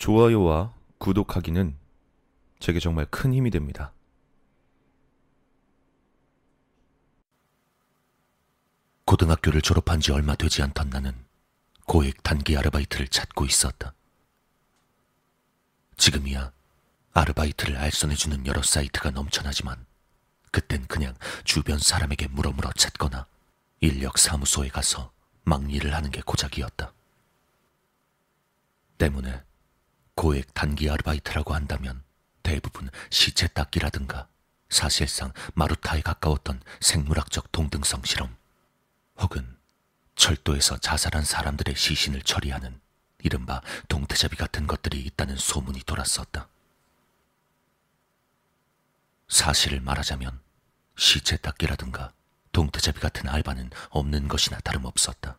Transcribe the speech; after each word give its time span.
좋아요와 0.00 0.72
구독하기는 0.96 1.76
제게 2.58 2.80
정말 2.80 3.04
큰 3.10 3.34
힘이 3.34 3.50
됩니다. 3.50 3.92
고등학교를 9.04 9.60
졸업한 9.60 10.00
지 10.00 10.10
얼마 10.10 10.34
되지 10.36 10.62
않던 10.62 10.88
나는 10.88 11.12
고액 11.84 12.22
단기 12.22 12.56
아르바이트를 12.56 13.08
찾고 13.08 13.44
있었다. 13.44 13.92
지금이야 15.98 16.50
아르바이트를 17.12 17.76
알선해주는 17.76 18.46
여러 18.46 18.62
사이트가 18.62 19.10
넘쳐나지만 19.10 19.84
그땐 20.50 20.86
그냥 20.86 21.14
주변 21.44 21.78
사람에게 21.78 22.28
물어물어 22.28 22.72
찾거나 22.72 23.26
인력 23.80 24.16
사무소에 24.16 24.68
가서 24.68 25.12
막 25.44 25.70
일을 25.70 25.94
하는 25.94 26.10
게 26.10 26.22
고작이었다. 26.22 26.94
때문에 28.96 29.49
고액 30.20 30.52
단기 30.52 30.90
아르바이트라고 30.90 31.54
한다면 31.54 32.02
대부분 32.42 32.90
시체 33.08 33.46
닦기라든가 33.46 34.28
사실상 34.68 35.32
마루타에 35.54 36.02
가까웠던 36.02 36.60
생물학적 36.80 37.50
동등성 37.52 38.02
실험 38.04 38.36
혹은 39.16 39.56
철도에서 40.16 40.76
자살한 40.76 41.24
사람들의 41.24 41.74
시신을 41.74 42.20
처리하는 42.20 42.82
이른바 43.22 43.62
동태잡이 43.88 44.36
같은 44.36 44.66
것들이 44.66 45.00
있다는 45.00 45.36
소문이 45.38 45.84
돌았었다. 45.84 46.48
사실을 49.26 49.80
말하자면 49.80 50.38
시체 50.98 51.38
닦기라든가 51.38 52.12
동태잡이 52.52 53.00
같은 53.00 53.26
알바는 53.26 53.70
없는 53.88 54.28
것이나 54.28 54.60
다름없었다. 54.60 55.38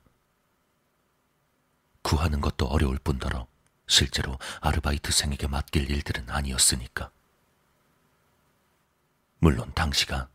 구하는 2.01 2.41
것도 2.41 2.65
어려울 2.65 2.97
뿐더러 2.97 3.50
실제로 3.91 4.39
아르바이트생에게 4.61 5.47
맡길 5.47 5.91
일들은 5.91 6.29
아니었으니까. 6.29 7.11
물론 9.39 9.69
당시가 9.73 10.29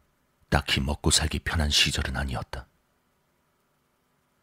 딱히 0.50 0.80
먹고 0.80 1.10
살기 1.10 1.38
편한 1.38 1.70
시절은 1.70 2.18
아니었다. 2.18 2.68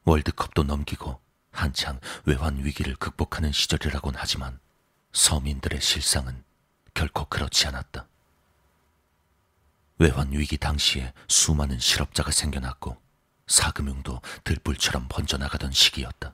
월드컵도 0.05 0.63
넘기고 0.63 1.21
한창 1.51 1.99
외환 2.25 2.65
위기를 2.65 2.95
극복하는 2.95 3.51
시절이라곤 3.51 4.15
하지만 4.17 4.59
서민들의 5.11 5.79
실상은 5.79 6.43
결코 6.95 7.25
그렇지 7.25 7.67
않았다. 7.67 8.07
외환 9.99 10.31
위기 10.31 10.57
당시에 10.57 11.13
수많은 11.27 11.77
실업자가 11.77 12.31
생겨났고 12.31 12.99
사금융도 13.45 14.21
들불처럼 14.43 15.07
번져나가던 15.07 15.71
시기였다. 15.71 16.33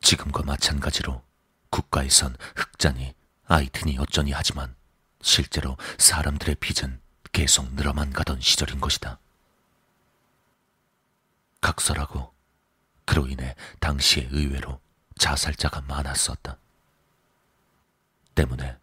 지금과 0.00 0.42
마찬가지로 0.42 1.22
국가에선 1.70 2.36
흑자니 2.56 3.14
아이트니 3.46 3.98
어쩌니 3.98 4.32
하지만 4.32 4.74
실제로 5.20 5.76
사람들의 5.98 6.56
빚은 6.56 7.00
계속 7.32 7.72
늘어만 7.74 8.12
가던 8.12 8.40
시절인 8.40 8.80
것이다. 8.80 9.18
각설하고 11.60 12.32
그로 13.04 13.26
인해 13.26 13.54
당시에 13.80 14.28
의외로 14.30 14.80
자살자가 15.18 15.82
많았었다. 15.82 16.58
때문에 18.34 18.76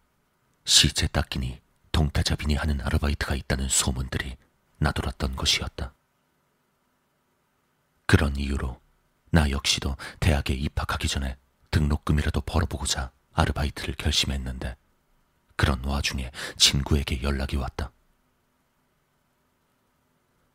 시체 0.64 1.06
닦이니 1.06 1.60
동태잡이니 1.92 2.56
하는 2.56 2.80
아르바이트가 2.80 3.34
있다는 3.34 3.68
소문들이 3.68 4.36
나돌았던 4.78 5.36
것이었다. 5.36 5.94
그런 8.06 8.36
이유로 8.36 8.80
나 9.36 9.50
역시도 9.50 9.98
대학에 10.18 10.54
입학하기 10.54 11.08
전에 11.08 11.36
등록금이라도 11.70 12.40
벌어보고자 12.40 13.12
아르바이트를 13.34 13.94
결심했는데 13.96 14.78
그런 15.56 15.84
와중에 15.84 16.30
친구에게 16.56 17.22
연락이 17.22 17.56
왔다. 17.56 17.92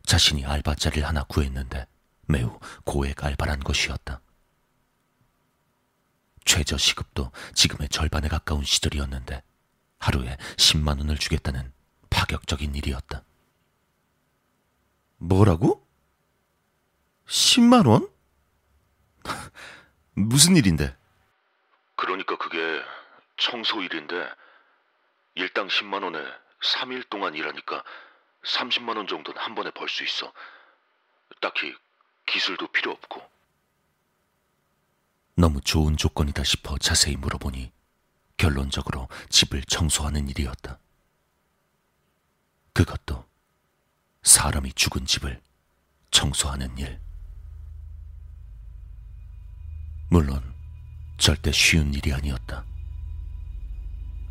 자신이 0.03 0.47
알바 0.47 0.73
자리를 0.73 1.07
하나 1.07 1.23
구했는데 1.25 1.85
매우 2.27 2.59
고액 2.83 3.23
알바란 3.23 3.59
것이었다. 3.59 4.19
최저 6.43 6.75
시급도 6.75 7.31
지금의 7.53 7.87
절반에 7.89 8.29
가까운 8.29 8.63
시절이었는데 8.63 9.43
하루에 9.99 10.37
10만 10.57 10.97
원을 10.97 11.19
주겠다는 11.19 11.71
파격적인 12.09 12.73
일이었다. 12.73 13.23
뭐라고? 15.17 15.85
10만 17.27 17.85
원? 17.85 18.09
무슨 20.13 20.55
일인데? 20.55 20.95
그러니까 21.95 22.37
그게 22.37 22.81
청소 23.37 23.81
일인데 23.81 24.29
일당 25.35 25.67
10만 25.67 26.03
원에 26.03 26.19
3일 26.63 27.09
동안 27.09 27.35
일하니까 27.35 27.83
30만 28.43 28.97
원 28.97 29.07
정도는 29.07 29.39
한 29.41 29.55
번에 29.55 29.71
벌 29.71 29.87
수 29.87 30.03
있어. 30.03 30.31
딱히 31.41 31.75
기술도 32.25 32.67
필요 32.67 32.91
없고. 32.91 33.21
너무 35.35 35.61
좋은 35.61 35.97
조건이다 35.97 36.43
싶어 36.43 36.77
자세히 36.77 37.15
물어보니 37.15 37.71
결론적으로 38.37 39.07
집을 39.29 39.63
청소하는 39.63 40.27
일이었다. 40.29 40.77
그것도 42.73 43.25
사람이 44.23 44.73
죽은 44.73 45.05
집을 45.05 45.41
청소하는 46.11 46.77
일. 46.77 46.99
물론 50.11 50.43
절대 51.17 51.53
쉬운 51.53 51.93
일이 51.93 52.13
아니었다. 52.13 52.65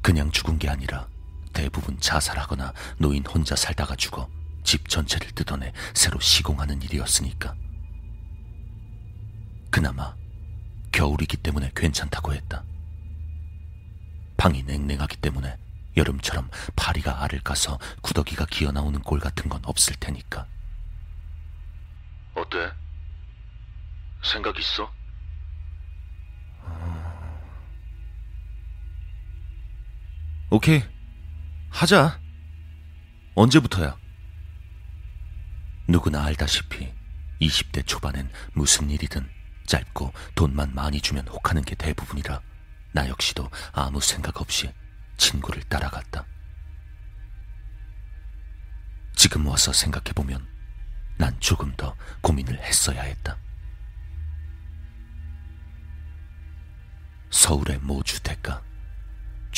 그냥 0.03 0.31
죽은 0.31 0.59
게 0.59 0.69
아니라 0.69 1.09
대부분 1.55 1.99
자살하거나 1.99 2.75
노인 2.99 3.25
혼자 3.25 3.57
살다가 3.57 3.97
죽어 3.97 4.29
집 4.63 4.91
전체를 4.91 5.31
뜯어내 5.31 5.73
새로 5.95 6.21
시공하는 6.21 6.83
일이었으니까. 6.83 7.55
그나마 9.71 10.15
겨울이기 10.93 11.39
때문에 11.39 11.73
괜찮다고 11.75 12.35
했다. 12.35 12.63
방이 14.37 14.63
냉랭하기 14.63 15.17
때문에 15.17 15.57
여름처럼 15.97 16.51
파리가 16.77 17.23
알을 17.25 17.41
까서 17.41 17.79
구더기가 18.03 18.45
기어 18.51 18.71
나오는 18.71 19.01
꼴 19.01 19.19
같은 19.19 19.49
건 19.49 19.63
없을 19.65 19.97
테니까. 19.97 20.47
어때? 22.35 22.71
생각 24.23 24.59
있어? 24.59 25.00
오케이. 30.53 30.83
하자. 31.71 32.21
언제부터야? 33.37 33.97
누구나 35.87 36.25
알다시피 36.25 36.93
20대 37.41 37.87
초반엔 37.87 38.29
무슨 38.53 38.91
일이든 38.91 39.29
짧고 39.67 40.13
돈만 40.35 40.75
많이 40.75 41.01
주면 41.01 41.29
혹하는 41.29 41.63
게 41.63 41.77
대부분이라 41.77 42.41
나 42.93 43.09
역시도 43.09 43.49
아무 43.73 44.01
생각 44.01 44.41
없이 44.41 44.73
친구를 45.17 45.63
따라갔다. 45.63 46.27
지금 49.15 49.47
와서 49.47 49.73
생각해보면 49.73 50.49
난 51.17 51.39
조금 51.39 51.73
더 51.77 51.95
고민을 52.23 52.59
했어야 52.61 53.03
했다. 53.03 53.37
서울의 57.31 57.79
모 57.83 58.03
주택가. 58.03 58.70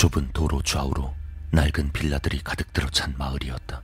좁은 0.02 0.32
도로 0.32 0.60
좌우로 0.62 1.14
낡은 1.52 1.92
빌라들이 1.92 2.40
가득 2.42 2.72
들어 2.72 2.90
찬 2.90 3.14
마을이었다. 3.16 3.82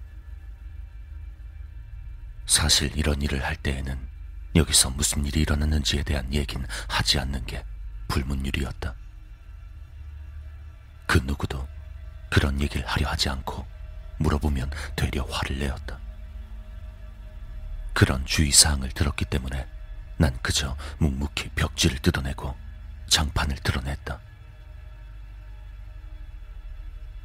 사실 2.45 2.91
이런 2.99 3.23
일을 3.23 3.45
할 3.45 3.55
때에는 3.55 3.97
여기서 4.56 4.91
무슨 4.91 5.25
일이 5.25 5.43
일어났는지에 5.43 6.03
대한 6.03 6.34
얘기는 6.34 6.67
하지 6.89 7.21
않는 7.21 7.47
게 7.47 7.65
불문율이었다. 8.09 8.97
그 11.06 11.19
누구도 11.19 11.69
그런 12.32 12.61
얘기를 12.61 12.85
하려 12.85 13.11
하지 13.11 13.29
않고 13.29 13.64
물어보면 14.17 14.73
되려 14.97 15.23
화를 15.23 15.61
내었다. 15.61 16.00
그런 17.93 18.26
주의사항을 18.26 18.88
들었기 18.88 19.25
때문에 19.26 19.69
난 20.17 20.37
그저 20.43 20.76
묵묵히 20.99 21.50
벽지를 21.50 22.00
뜯어내고 22.00 22.56
장판을 23.06 23.55
드러냈다. 23.59 24.19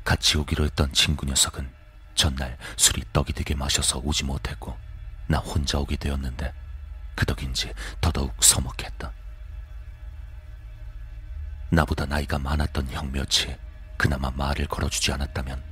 같이 0.03 0.37
오기로 0.37 0.65
했던 0.65 0.91
친구 0.93 1.25
녀석은 1.25 1.69
전날 2.15 2.57
술이 2.77 3.03
떡이 3.13 3.33
되게 3.33 3.55
마셔서 3.55 3.99
오지 4.03 4.25
못했고 4.25 4.77
나 5.27 5.37
혼자 5.39 5.79
오게 5.79 5.95
되었는데 5.95 6.53
그 7.15 7.25
덕인지 7.25 7.73
더더욱 8.01 8.43
서먹했다. 8.43 9.11
나보다 11.71 12.05
나이가 12.05 12.37
많았던 12.37 12.89
형 12.91 13.11
몇이 13.11 13.55
그나마 13.97 14.29
말을 14.31 14.67
걸어주지 14.67 15.11
않았다면 15.13 15.63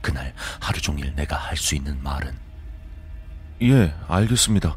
그날 0.00 0.32
하루 0.60 0.80
종일 0.80 1.14
내가 1.14 1.36
할 1.36 1.56
수 1.56 1.74
있는 1.74 2.00
말은 2.02 2.38
예, 3.62 3.94
알겠습니다. 4.08 4.76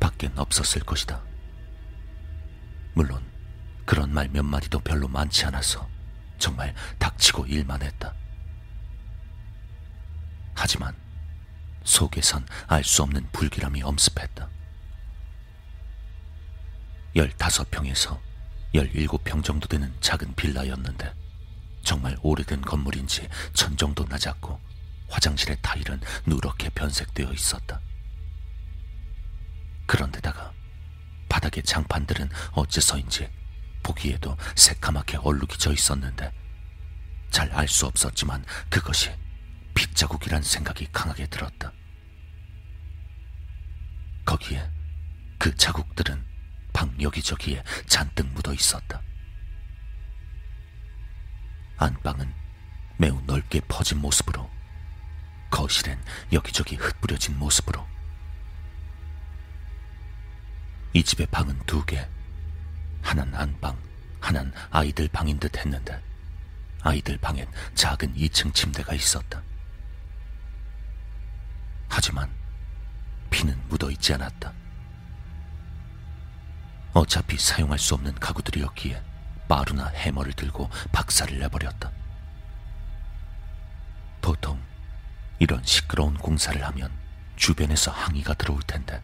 밖엔 0.00 0.36
없었을 0.38 0.82
것이다. 0.82 1.22
물론 2.94 3.22
그런 3.84 4.12
말 4.12 4.28
몇 4.32 4.42
마디도 4.42 4.80
별로 4.80 5.06
많지 5.06 5.44
않아서 5.46 5.86
정말 6.38 6.74
닥치고 6.98 7.46
일만 7.46 7.82
했다. 7.82 8.14
하지만 10.54 10.94
속에선 11.84 12.46
알 12.66 12.82
수 12.84 13.02
없는 13.02 13.28
불길함이 13.32 13.82
엄습했다. 13.82 14.48
15평에서 17.14 18.18
17평 18.74 19.42
정도 19.44 19.66
되는 19.68 19.94
작은 20.00 20.34
빌라였는데 20.34 21.14
정말 21.82 22.16
오래된 22.22 22.62
건물인지 22.62 23.28
천정도 23.54 24.04
낮았고 24.04 24.60
화장실의 25.08 25.58
타일은 25.62 26.00
누렇게 26.26 26.68
변색되어 26.70 27.32
있었다. 27.32 27.80
그런데다가 29.86 30.52
바닥의 31.28 31.62
장판들은 31.62 32.28
어째서인지 32.52 33.28
보기에도 33.86 34.36
새까맣게 34.56 35.18
얼룩이 35.18 35.58
져 35.58 35.72
있었는데 35.72 36.32
잘 37.30 37.52
알 37.52 37.68
수 37.68 37.86
없었지만 37.86 38.44
그것이 38.68 39.10
빗자국이란 39.74 40.42
생각이 40.42 40.88
강하게 40.92 41.26
들었다. 41.26 41.72
거기에 44.24 44.68
그 45.38 45.54
자국들은 45.54 46.24
방 46.72 47.00
여기저기에 47.00 47.62
잔뜩 47.86 48.26
묻어 48.32 48.52
있었다. 48.52 49.00
안방은 51.76 52.32
매우 52.96 53.20
넓게 53.26 53.60
퍼진 53.68 53.98
모습으로 53.98 54.50
거실엔 55.50 56.02
여기저기 56.32 56.74
흩뿌려진 56.76 57.38
모습으로 57.38 57.86
이 60.94 61.04
집의 61.04 61.26
방은 61.26 61.60
두 61.66 61.84
개, 61.84 62.08
하나는 63.06 63.34
안방, 63.36 63.78
하나는 64.20 64.52
아이들 64.70 65.06
방인 65.06 65.38
듯 65.38 65.56
했는데 65.56 66.02
아이들 66.82 67.16
방엔 67.18 67.46
작은 67.76 68.14
2층 68.16 68.52
침대가 68.52 68.94
있었다. 68.94 69.42
하지만 71.88 72.28
피는 73.30 73.56
묻어 73.68 73.92
있지 73.92 74.12
않았다. 74.12 74.52
어차피 76.94 77.38
사용할 77.38 77.78
수 77.78 77.94
없는 77.94 78.12
가구들이었기에 78.16 79.00
마루나 79.48 79.86
해머를 79.86 80.32
들고 80.32 80.68
박살을 80.90 81.38
내버렸다. 81.38 81.92
보통 84.20 84.60
이런 85.38 85.62
시끄러운 85.64 86.14
공사를 86.14 86.60
하면 86.60 86.90
주변에서 87.36 87.92
항의가 87.92 88.34
들어올 88.34 88.62
텐데 88.62 89.00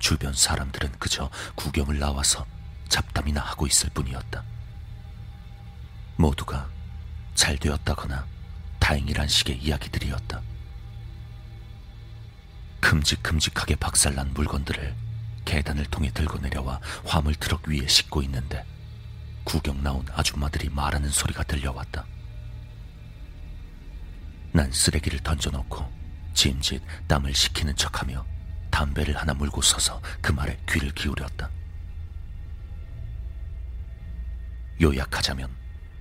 주변 0.00 0.32
사람들은 0.32 0.98
그저 0.98 1.30
구경을 1.54 2.00
나와서 2.00 2.44
잡담이나 2.88 3.40
하고 3.40 3.66
있을 3.66 3.90
뿐이었다. 3.90 4.42
모두가 6.16 6.68
잘 7.34 7.56
되었다거나 7.56 8.26
다행이란 8.78 9.28
식의 9.28 9.58
이야기들이었다. 9.58 10.40
큼직큼직하게 12.80 13.76
박살난 13.76 14.32
물건들을 14.34 14.94
계단을 15.44 15.86
통해 15.86 16.10
들고 16.12 16.38
내려와 16.38 16.80
화물 17.04 17.34
트럭 17.34 17.68
위에 17.68 17.86
싣고 17.86 18.22
있는데 18.22 18.64
구경 19.44 19.82
나온 19.82 20.06
아줌마들이 20.12 20.68
말하는 20.68 21.08
소리가 21.08 21.42
들려왔다. 21.44 22.04
난 24.52 24.70
쓰레기를 24.72 25.20
던져놓고 25.20 25.90
짐짓 26.34 26.82
땀을 27.06 27.34
식히는 27.34 27.76
척하며 27.76 28.24
담배를 28.70 29.16
하나 29.16 29.34
물고 29.34 29.62
서서 29.62 30.00
그 30.20 30.32
말에 30.32 30.58
귀를 30.68 30.92
기울였다. 30.92 31.50
요약하자면 34.80 35.50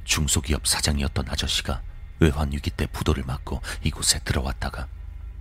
중소기업 0.04 0.68
사장이었던 0.68 1.30
아저씨가 1.30 1.82
외환위기 2.20 2.72
때 2.72 2.88
부도를 2.88 3.24
맞고 3.24 3.62
이곳에 3.84 4.20
들어왔다가 4.20 4.88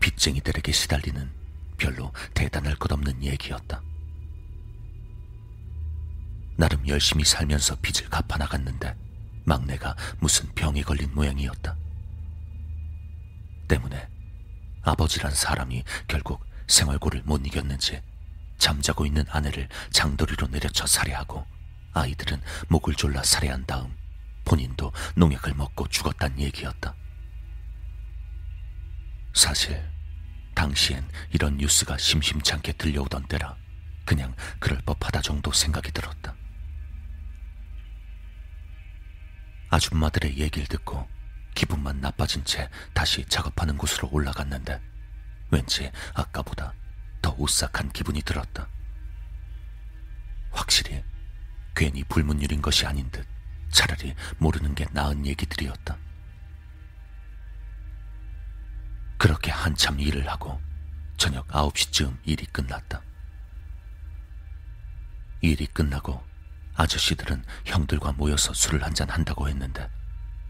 빚쟁이들에게 0.01 0.73
시달리는 0.73 1.31
별로 1.79 2.13
대단할 2.35 2.77
것 2.77 2.93
없는 2.93 3.23
얘기였다. 3.23 3.83
나름 6.57 6.87
열심히 6.89 7.25
살면서 7.25 7.77
빚을 7.77 8.09
갚아 8.09 8.39
나갔는데 8.39 8.97
막내가 9.45 9.95
무슨 10.19 10.53
병에 10.55 10.83
걸린 10.83 11.15
모양이었다. 11.15 11.77
때문에 13.69 14.09
아버지란 14.83 15.33
사람이 15.33 15.85
결국 16.09 16.45
생활고를 16.67 17.23
못 17.25 17.47
이겼는지 17.47 18.01
잠자고 18.59 19.05
있는 19.05 19.25
아내를 19.29 19.69
장도리로 19.91 20.49
내려쳐 20.49 20.87
살해하고 20.87 21.47
아이들은 21.97 22.43
목을 22.69 22.95
졸라 22.95 23.23
살해한 23.23 23.65
다음 23.65 23.97
본인도 24.45 24.93
농약을 25.17 25.55
먹고 25.55 25.89
죽었단 25.89 26.39
얘기였다. 26.39 26.95
사실 29.35 29.83
당시엔 30.55 31.09
이런 31.33 31.57
뉴스가 31.57 31.97
심심찮게 31.97 32.73
들려오던 32.75 33.27
때라 33.29 33.57
그냥 34.05 34.35
그럴 34.61 34.79
법하다 34.83 35.23
정도 35.23 35.53
생각이 35.53 35.91
들었다. 35.91 36.35
아줌마들의 39.71 40.39
얘기를 40.39 40.67
듣고 40.69 41.09
기분만 41.55 42.01
나빠진 42.01 42.45
채 42.45 42.69
다시 42.93 43.25
작업하는 43.25 43.77
곳으로 43.79 44.09
올라갔는데 44.13 44.81
왠지 45.51 45.91
아까보다 46.15 46.75
더 47.23 47.35
오싹한 47.39 47.93
기분이 47.93 48.21
들었다. 48.23 48.69
확실히 50.53 51.03
괜히 51.77 52.03
불문율인 52.05 52.63
것이 52.63 52.87
아닌 52.87 53.09
듯 53.11 53.27
차라리 53.71 54.15
모르는 54.39 54.75
게 54.75 54.87
나은 54.93 55.27
얘기들이었다. 55.27 55.97
그렇게 59.19 59.51
한참 59.51 60.01
일을 60.01 60.29
하고 60.29 60.59
저녁 61.19 61.47
9시쯤 61.49 62.17
일이 62.25 62.47
끝났다. 62.47 63.03
일이 65.43 65.67
끝나고 65.67 66.25
아저씨들은 66.75 67.45
형들과 67.67 68.13
모여서 68.13 68.55
술을 68.55 68.83
한잔 68.83 69.11
한다고 69.11 69.49
했는데 69.49 69.89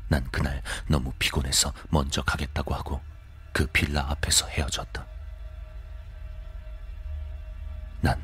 난 0.09 0.25
그날 0.31 0.63
너무 0.87 1.13
피곤해서 1.19 1.73
먼저 1.91 2.23
가겠다고 2.23 2.73
하고 2.73 3.03
그 3.53 3.67
빌라 3.67 4.09
앞에서 4.11 4.47
헤어졌다. 4.47 5.05
난 8.01 8.21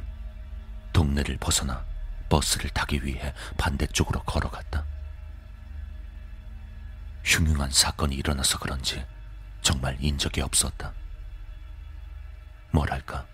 동네를 0.93 1.37
벗어나 1.39 1.92
버스를 2.33 2.71
타기 2.71 3.05
위해 3.05 3.35
반대쪽으로 3.59 4.23
걸어갔다. 4.23 4.87
흉흉한 7.25 7.71
사건이 7.71 8.15
일어나서 8.17 8.59
그런지 8.59 9.05
정말 9.61 9.99
인적이 10.01 10.41
없었다. 10.41 10.95
뭐랄까, 12.71 13.27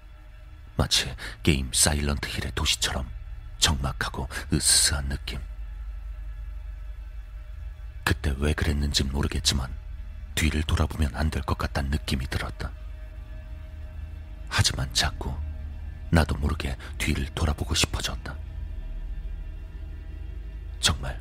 마치 0.76 1.14
게임 1.44 1.70
사일런트 1.72 2.28
힐의 2.28 2.50
도시처럼 2.56 3.08
적막하고 3.60 4.28
으스스한 4.52 5.08
느낌. 5.08 5.40
그때 8.02 8.34
왜 8.38 8.52
그랬는진 8.52 9.12
모르겠지만 9.12 9.72
뒤를 10.34 10.64
돌아보면 10.64 11.14
안 11.14 11.30
될 11.30 11.44
것 11.44 11.56
같다는 11.56 11.90
느낌이 11.90 12.26
들었다. 12.26 12.72
하지만 14.48 14.92
자꾸 14.92 15.36
나도 16.10 16.34
모르게 16.34 16.76
뒤를 16.98 17.26
돌아보고 17.26 17.76
싶어졌다. 17.76 18.37
정말 20.80 21.20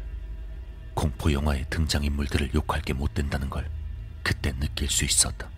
공포 0.93 1.31
영화의 1.31 1.65
등장인물들을 1.69 2.53
욕할 2.55 2.81
게 2.81 2.93
못 2.93 3.13
된다는 3.13 3.49
걸 3.49 3.69
그때 4.23 4.51
느낄 4.59 4.89
수 4.89 5.05
있었다. 5.05 5.49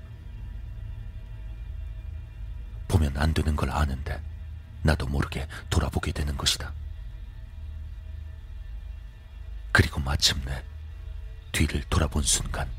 보면 2.88 3.16
안 3.18 3.34
되는 3.34 3.56
걸 3.56 3.70
아는데 3.70 4.22
나도 4.84 5.08
모르게 5.08 5.48
돌아보게 5.70 6.12
되는 6.12 6.36
것이다. 6.38 6.74
그리고 9.72 10.00
마침내 10.00 10.64
뒤를 11.52 11.84
돌아본 11.90 12.24
순간 12.24 12.70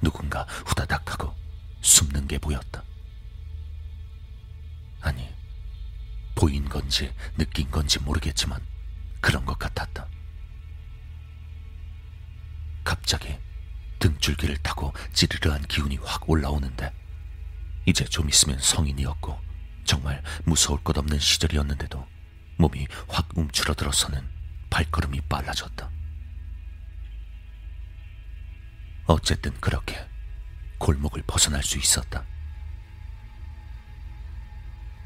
누군가 0.00 0.42
후다닥 0.66 1.12
하고 1.12 1.34
숨는 1.82 2.26
게 2.26 2.38
보였다. 2.38 2.82
아니, 5.00 5.28
보인 6.34 6.68
건지 6.68 7.12
느낀 7.36 7.70
건지 7.70 7.98
모르겠지만 8.00 8.60
그런 9.20 9.44
것 9.44 9.58
같았다. 9.58 10.06
갑자기 13.02 13.36
등줄기를 13.98 14.56
타고 14.58 14.92
찌르르한 15.12 15.62
기운이 15.62 15.98
확 16.04 16.30
올라오는데 16.30 16.92
이제 17.84 18.04
좀 18.04 18.28
있으면 18.28 18.58
성인이었고 18.60 19.38
정말 19.84 20.22
무서울 20.44 20.82
것 20.84 20.96
없는 20.96 21.18
시절이었는데도 21.18 22.06
몸이 22.58 22.86
확 23.08 23.28
움츠러들어서는 23.34 24.28
발걸음이 24.70 25.20
빨라졌다. 25.22 25.90
어쨌든 29.06 29.52
그렇게 29.60 29.98
골목을 30.78 31.24
벗어날 31.26 31.62
수 31.64 31.76
있었다. 31.76 32.24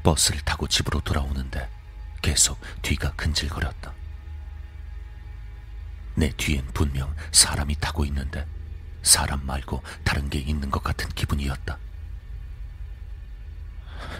버스를 0.03 0.39
타고 0.41 0.67
집으로 0.67 1.01
돌아오는데 1.01 1.67
계속 2.21 2.59
뒤가 2.83 3.13
근질거렸다. 3.13 3.96
내 6.17 6.31
뒤엔 6.31 6.65
분명 6.73 7.15
사람이 7.31 7.75
타고 7.79 8.03
있는데 8.05 8.47
사람 9.03 9.45
말고 9.45 9.83
다른 10.03 10.31
게 10.31 10.39
있는 10.39 10.71
것 10.71 10.83
같은 10.83 11.07
기분이었다. 11.09 11.77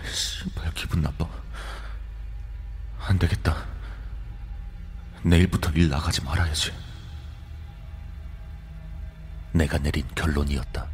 씨발 0.05 0.75
기분 0.75 1.01
나빠. 1.01 1.27
안 2.99 3.17
되겠다. 3.17 3.65
내일부터 5.23 5.71
일 5.71 5.89
나가지 5.89 6.21
말아야지. 6.23 6.71
내가 9.53 9.79
내린 9.79 10.07
결론이었다. 10.13 10.87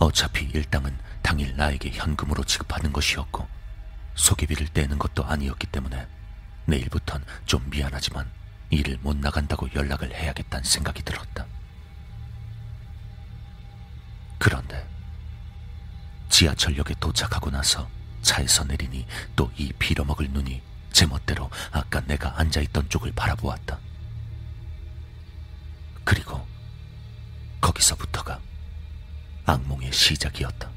어차피 0.00 0.46
일당은 0.46 0.98
당일 1.22 1.56
나에게 1.56 1.90
현금으로 1.90 2.42
지급하는 2.42 2.92
것이었고 2.92 3.46
소개비를 4.16 4.66
떼는 4.66 4.98
것도 4.98 5.24
아니었기 5.24 5.68
때문에 5.68 6.08
내일부턴 6.66 7.24
좀 7.46 7.70
미안하지만 7.70 8.37
일을 8.70 8.98
못 9.00 9.16
나간다고 9.16 9.68
연락을 9.74 10.14
해야겠다는 10.14 10.64
생각이 10.64 11.02
들었다. 11.02 11.46
그런데 14.38 14.86
지하철역에 16.28 16.94
도착하고 17.00 17.50
나서 17.50 17.88
차에서 18.22 18.64
내리니 18.64 19.06
또 19.36 19.50
이 19.56 19.72
빌어먹을 19.72 20.30
눈이 20.30 20.62
제멋대로 20.92 21.50
아까 21.72 22.00
내가 22.00 22.38
앉아있던 22.38 22.88
쪽을 22.88 23.12
바라보았다. 23.12 23.78
그리고 26.04 26.46
거기서부터가 27.60 28.40
악몽의 29.46 29.92
시작이었다. 29.92 30.70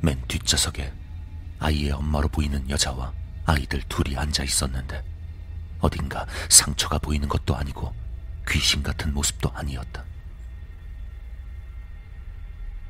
맨 0.00 0.20
뒷좌석에 0.26 0.92
아이의 1.60 1.92
엄마로 1.92 2.28
보이는 2.28 2.68
여자와 2.68 3.12
아이들 3.44 3.82
둘이 3.88 4.16
앉아 4.16 4.42
있었는데 4.42 5.04
어딘가 5.82 6.26
상처가 6.48 6.98
보이는 6.98 7.28
것도 7.28 7.54
아니고 7.54 7.94
귀신 8.48 8.82
같은 8.82 9.12
모습도 9.12 9.50
아니었다. 9.50 10.04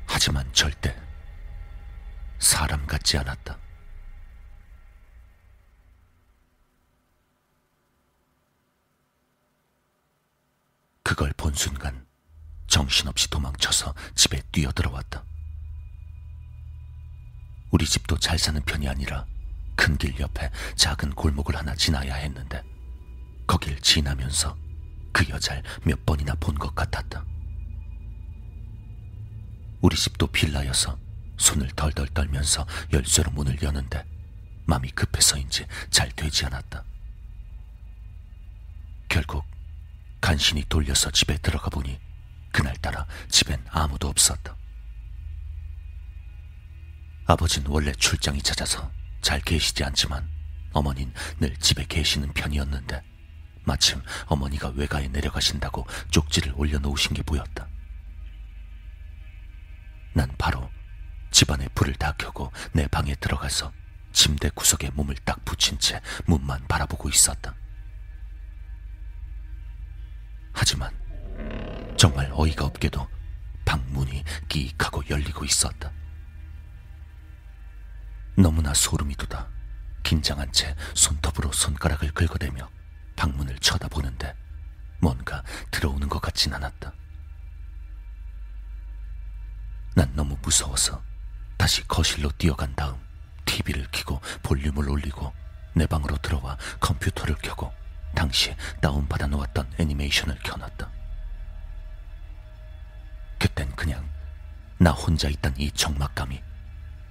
하지만 0.05 0.51
절대 0.53 0.95
사람 2.39 2.85
같지 2.85 3.17
않았다. 3.17 3.57
그걸 11.03 11.33
본 11.35 11.53
순간 11.53 12.05
정신없이 12.67 13.29
도망쳐서 13.29 13.93
집에 14.15 14.41
뛰어들어왔다. 14.51 15.23
우리 17.71 17.85
집도 17.85 18.17
잘 18.17 18.37
사는 18.39 18.61
편이 18.61 18.87
아니라 18.87 19.25
큰 19.75 19.97
길 19.97 20.17
옆에 20.19 20.49
작은 20.75 21.11
골목을 21.15 21.55
하나 21.55 21.75
지나야 21.75 22.15
했는데 22.15 22.63
거길 23.47 23.79
지나면서 23.81 24.55
그 25.11 25.27
여자를 25.29 25.63
몇 25.83 26.05
번이나 26.05 26.33
본 26.35 26.55
것 26.55 26.73
같았다. 26.73 27.25
우리 29.81 29.95
집도 29.97 30.27
빌라여서 30.27 30.97
손을 31.37 31.67
덜덜 31.75 32.07
떨면서 32.07 32.65
열쇠로 32.93 33.31
문을 33.31 33.61
여는데 33.61 34.05
마음이 34.65 34.89
급해서인지 34.91 35.65
잘 35.89 36.09
되지 36.11 36.45
않았다. 36.45 36.83
결국 39.09 39.43
간신히 40.21 40.63
돌려서 40.69 41.11
집에 41.11 41.37
들어가 41.37 41.69
보니 41.69 41.99
그날따라 42.53 43.05
집엔 43.29 43.63
아무도 43.69 44.07
없었다. 44.07 44.55
아버진 47.25 47.65
원래 47.67 47.91
출장이 47.91 48.41
잦아서 48.41 48.91
잘 49.21 49.39
계시지 49.41 49.83
않지만 49.83 50.29
어머닌 50.71 51.13
늘 51.39 51.55
집에 51.57 51.85
계시는 51.85 52.33
편이었는데 52.33 53.03
마침 53.65 54.01
어머니가 54.25 54.69
외가에 54.69 55.07
내려가신다고 55.07 55.85
쪽지를 56.11 56.53
올려놓으신 56.55 57.13
게 57.13 57.23
보였다. 57.23 57.67
난 60.13 60.29
바로 60.37 60.69
집안에 61.31 61.67
불을 61.69 61.95
다 61.95 62.13
켜고 62.17 62.51
내 62.73 62.87
방에 62.87 63.15
들어가서 63.15 63.73
침대 64.11 64.49
구석에 64.49 64.91
몸을 64.91 65.15
딱 65.25 65.43
붙인 65.43 65.79
채 65.79 65.99
문만 66.25 66.67
바라보고 66.67 67.09
있었다. 67.09 67.55
하지만 70.53 70.93
정말 71.97 72.29
어이가 72.31 72.65
없게도 72.65 73.07
방문이 73.65 74.23
끼익하고 74.47 75.03
열리고 75.09 75.45
있었다. 75.45 75.91
너무나 78.37 78.73
소름이 78.73 79.15
돋아 79.15 79.47
긴장한 80.03 80.51
채 80.51 80.75
손톱으로 80.93 81.51
손가락을 81.51 82.11
긁어대며 82.11 82.69
방문을 83.15 83.57
쳐다보는데 83.59 84.35
뭔가 84.99 85.43
들어오는 85.71 86.07
것 86.09 86.21
같진 86.21 86.53
않았다. 86.53 86.93
난 89.95 90.11
너무 90.15 90.37
무서워서 90.41 91.03
다시 91.57 91.87
거실로 91.87 92.31
뛰어간 92.37 92.73
다음 92.75 92.97
TV를 93.45 93.87
켜고 93.91 94.19
볼륨을 94.41 94.89
올리고 94.89 95.33
내 95.73 95.85
방으로 95.85 96.17
들어와 96.17 96.57
컴퓨터를 96.79 97.35
켜고 97.35 97.71
당시 98.15 98.55
다운받아 98.81 99.27
놓았던 99.27 99.73
애니메이션을 99.79 100.39
켜놨다. 100.39 100.89
그땐 103.39 103.69
그냥 103.75 104.07
나 104.77 104.91
혼자 104.91 105.27
있던 105.29 105.53
이 105.57 105.71
적막감이 105.71 106.41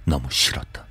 너무 0.05 0.29
싫었다. 0.31 0.85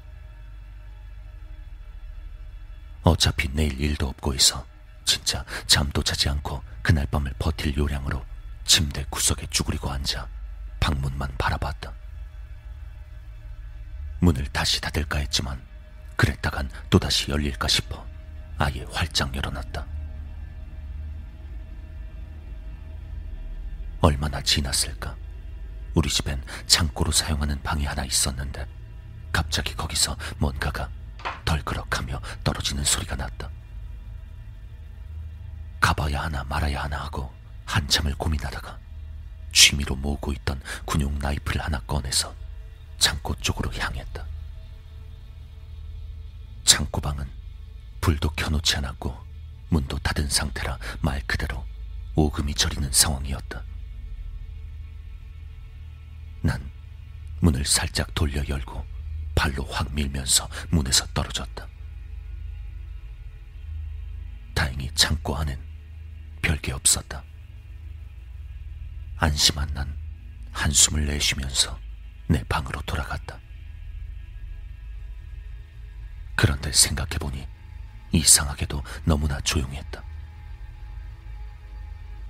어차피 3.03 3.49
내일 3.53 3.81
일도 3.81 4.09
없고 4.09 4.35
해서 4.35 4.65
진짜 5.05 5.45
잠도 5.67 6.03
자지 6.03 6.29
않고 6.29 6.63
그날 6.83 7.07
밤을 7.07 7.35
버틸 7.39 7.77
요량으로 7.77 8.25
침대 8.65 9.05
구석에 9.11 9.47
쭈그리고 9.51 9.91
앉아 9.91 10.29
방문만 10.81 11.35
바라봤다. 11.39 11.93
문을 14.21 14.47
다시 14.47 14.81
닫을까 14.81 15.19
했지만 15.19 15.61
그랬다간 16.17 16.71
또다시 16.91 17.31
열릴까 17.31 17.69
싶어 17.69 18.07
아예 18.59 18.85
활짝 18.93 19.35
열어놨다. 19.35 19.87
얼마나 24.01 24.41
지났을까? 24.41 25.17
우리 25.95 26.09
집엔 26.09 26.43
창고로 26.67 27.13
사용하는 27.13 27.63
방이 27.63 27.85
하나 27.85 28.05
있었는데 28.05 28.67
갑자기 29.33 29.75
거기서 29.75 30.17
뭔가가 30.39 30.89
덜그럭하며 31.45 32.21
떨어지는 32.45 32.85
소리가 32.85 33.17
났다. 33.17 33.51
가봐야 35.83 36.23
하나 36.23 36.45
말아야 36.45 36.85
하나 36.85 37.05
하고 37.05 37.35
한참을 37.67 38.15
고민하다가 38.15 38.79
취미로 39.53 39.97
모으고 39.97 40.33
있던 40.33 40.63
군용 40.85 41.19
나이프를 41.19 41.61
하나 41.61 41.81
꺼내서 41.81 42.35
창고 42.99 43.35
쪽으로 43.41 43.71
향했다. 43.75 44.25
창고방은 46.65 47.29
불도 48.01 48.31
켜놓지 48.31 48.77
않았고 48.77 49.15
문도 49.71 49.99
닫은 49.99 50.29
상태라 50.29 50.79
말 51.01 51.21
그대로 51.27 51.67
오금이 52.15 52.55
저리는 52.55 52.91
상황이었다. 52.93 53.63
난 56.43 56.71
문을 57.41 57.65
살짝 57.65 58.15
돌려 58.15 58.47
열고 58.49 58.87
발로 59.35 59.65
확 59.65 59.93
밀면서 59.93 60.49
문에서 60.71 61.07
떨어졌다. 61.09 61.67
다행히 64.55 64.89
창고 64.95 65.37
안엔 65.37 65.72
별게 66.43 66.73
없었다. 66.73 67.23
안심한 69.17 69.73
난 69.73 69.97
한숨을 70.51 71.07
내쉬면서 71.07 71.79
내 72.27 72.43
방으로 72.45 72.83
돌아갔다. 72.83 73.39
그런데 76.35 76.73
생각해보니 76.73 77.47
이상하게도 78.13 78.83
너무나 79.05 79.41
조용했다. 79.41 80.03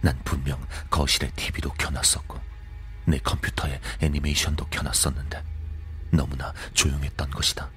난 0.03 0.19
분명 0.25 0.65
거실에 0.91 1.31
TV도 1.31 1.73
켜놨었고 1.73 2.41
내 3.07 3.19
컴퓨터에 3.19 3.81
애니메이션도 4.01 4.67
켜놨었는데 4.67 5.43
너무나 6.11 6.53
조용했던 6.75 7.31
것이다. 7.31 7.71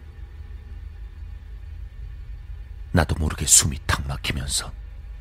나도 2.92 3.16
모르게 3.16 3.46
숨이 3.46 3.80
탁 3.86 4.06
막히면서 4.08 4.74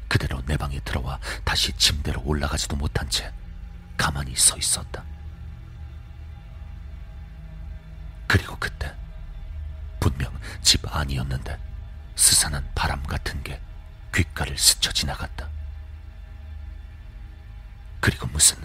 그대로 0.08 0.40
내 0.46 0.56
방에 0.56 0.78
들어와 0.80 1.18
다시 1.44 1.72
침대로 1.72 2.22
올라가지도 2.24 2.76
못한 2.76 3.08
채 3.08 3.32
가만히 3.96 4.34
서 4.36 4.56
있었다. 4.56 5.04
그리고 8.26 8.56
그때 8.58 8.92
분명 10.00 10.32
집 10.62 10.80
안이었는데 10.94 11.58
스산한 12.16 12.68
바람 12.74 13.02
같은 13.04 13.42
게 13.42 13.60
귓가를 14.14 14.56
스쳐 14.58 14.92
지나갔다. 14.92 15.48
그리고 18.00 18.26
무슨 18.26 18.58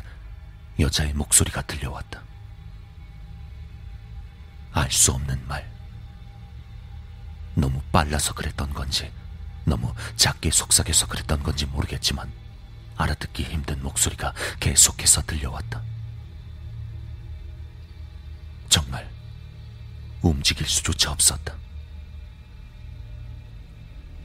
여자의 0.80 1.14
목소리가 1.14 1.62
들려왔다. 1.64 2.22
알 4.74 4.92
수 4.92 5.12
없는 5.14 5.48
말. 5.48 5.70
너무 7.56 7.82
빨라서 7.92 8.34
그랬던 8.34 8.74
건지 8.74 9.12
너무 9.70 9.94
작게 10.16 10.52
속삭여서 10.52 11.08
그랬던 11.08 11.44
건지 11.44 11.66
모르겠지만 11.66 12.32
알아듣기 12.98 13.44
힘든 13.44 13.82
목소리가 13.82 14.34
계속해서 14.60 15.22
들려왔다. 15.22 15.82
정말 18.68 19.10
움직일 20.22 20.68
수조차 20.68 21.12
없었다. 21.12 21.56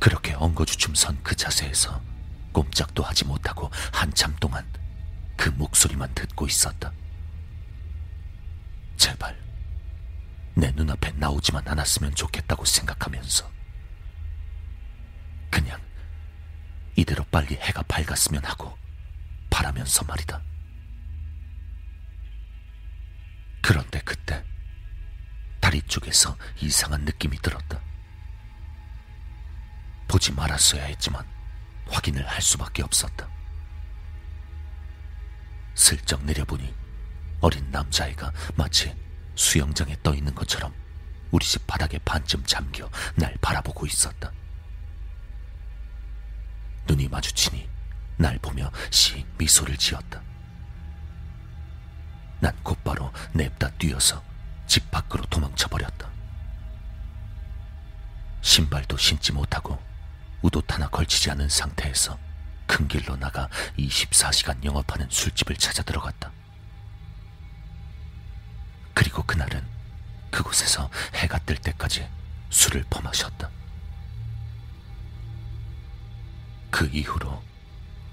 그렇게 0.01 0.35
엉거주춤 0.35 0.95
선 0.95 1.19
그 1.23 1.35
자세에서 1.35 2.01
꼼짝도 2.53 3.03
하지 3.03 3.25
못하고 3.25 3.71
한참 3.93 4.35
동안 4.41 4.67
그 5.37 5.49
목소리만 5.51 6.13
듣고 6.15 6.47
있었다. 6.47 6.93
제발 8.97 9.37
내 10.55 10.71
눈앞에 10.73 11.13
나오지만 11.13 11.67
않았으면 11.67 12.15
좋겠다고 12.15 12.65
생각하면서 12.65 13.51
그냥 15.51 15.81
이대로 16.97 17.25
빨리 17.25 17.57
해가 17.57 17.83
밝았으면 17.83 18.45
하고 18.45 18.77
바라면서 19.51 20.05
말이다. 20.05 20.41
그런데 23.61 24.01
그때 24.01 24.45
다리 25.61 25.81
쪽에서 25.83 26.37
이상한 26.61 27.05
느낌이 27.05 27.39
들었다. 27.39 27.81
보지 30.07 30.33
말았어야 30.33 30.85
했지만 30.85 31.27
확인을 31.89 32.27
할 32.29 32.41
수밖에 32.43 32.83
없었다. 32.83 33.29
슬쩍 35.75 36.25
내려보니 36.25 36.73
어린 37.41 37.71
남자애가 37.71 38.33
마치 38.55 38.95
수영장에 39.35 39.97
떠 40.03 40.15
있는 40.15 40.35
것처럼 40.35 40.73
우리 41.31 41.45
집 41.45 41.67
바닥에 41.67 41.99
반쯤 41.99 42.45
잠겨 42.45 42.89
날 43.17 43.37
바라보고 43.41 43.87
있었다. 43.87 44.31
마주치니 47.15 47.69
날 48.17 48.39
보며 48.39 48.71
씩 48.91 49.27
미소를 49.39 49.77
지었다. 49.77 50.21
난 52.41 52.55
곧바로 52.63 53.13
냅다 53.33 53.71
뛰어서 53.79 54.23
집 54.67 54.91
밖으로 54.91 55.25
도망쳐 55.27 55.69
버렸다. 55.69 56.09
신발도 58.43 58.97
신지 58.97 59.33
못하고 59.33 59.81
우옷 60.43 60.71
하나 60.73 60.89
걸치지 60.89 61.31
않은 61.31 61.49
상태에서 61.49 62.19
큰 62.67 62.89
길로 62.89 63.17
나가 63.17 63.49
24시간 63.79 64.63
영업하는 64.65 65.09
술집을 65.09 65.57
찾아 65.57 65.83
들어갔다. 65.83 66.33
그리고 68.93 69.23
그날은 69.23 69.65
그곳에서 70.31 70.91
해가 71.15 71.39
뜰 71.41 71.57
때까지 71.57 72.09
술을 72.51 72.85
퍼마셨다. 72.91 73.51
그 76.75 76.91
이후로 76.93 77.41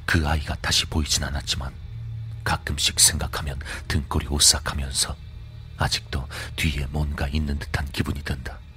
그 0.05 0.27
아이가 0.27 0.53
다시 0.61 0.85
보이진 0.85 1.23
않았지만 1.23 1.73
가끔씩 2.43 2.99
생각하면 2.99 3.59
등골이 3.87 4.27
오싹하면서 4.27 5.15
아직도 5.77 6.27
뒤에 6.57 6.85
뭔가 6.91 7.27
있는 7.27 7.57
듯한 7.57 7.87
기분이 7.91 8.21
든다. 8.21 8.51
(20대) 8.51 8.51
초반 8.51 8.51
내가 8.51 8.51
겪었던 8.51 8.61
실화이다. 8.61 8.70